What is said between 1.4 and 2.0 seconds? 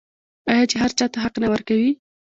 نه ورکوي؟